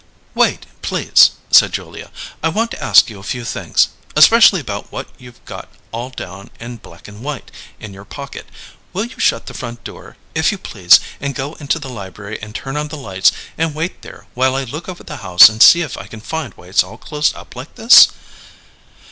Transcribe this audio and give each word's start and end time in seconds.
"Wait, 0.33 0.65
please," 0.81 1.29
said 1.51 1.71
Julia. 1.71 2.09
"I 2.41 2.49
want 2.49 2.71
to 2.71 2.83
ask 2.83 3.07
you 3.11 3.19
a 3.19 3.29
few 3.29 3.45
things 3.45 3.89
especially 4.15 4.59
about 4.59 4.91
what 4.91 5.07
you've 5.19 5.45
got 5.45 5.69
'all 5.91 6.09
down 6.09 6.49
in 6.59 6.77
black 6.77 7.07
and 7.07 7.21
white' 7.21 7.51
in 7.79 7.93
your 7.93 8.03
pocket. 8.03 8.49
Will 8.93 9.05
you 9.05 9.19
shut 9.19 9.45
the 9.45 9.53
front 9.53 9.83
door, 9.83 10.17
if 10.33 10.51
you 10.51 10.57
please, 10.57 10.99
and 11.19 11.35
go 11.35 11.53
into 11.59 11.77
the 11.77 11.87
library 11.87 12.39
and 12.41 12.55
turn 12.55 12.77
on 12.77 12.87
the 12.87 12.97
lights 12.97 13.31
and 13.59 13.75
wait 13.75 14.01
there 14.01 14.25
while 14.33 14.55
I 14.55 14.63
look 14.63 14.89
over 14.89 15.03
the 15.03 15.17
house 15.17 15.49
and 15.49 15.61
see 15.61 15.83
if 15.83 15.95
I 15.95 16.07
can 16.07 16.19
find 16.19 16.55
why 16.55 16.65
it's 16.65 16.83
all 16.83 16.97
closed 16.97 17.35
up 17.35 17.55
like 17.55 17.75
this?" 17.75 18.07